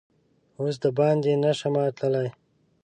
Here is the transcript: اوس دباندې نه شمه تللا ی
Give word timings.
اوس 0.59 0.75
دباندې 0.83 1.33
نه 1.43 1.51
شمه 1.59 1.83
تللا 1.97 2.21
ی 2.25 2.29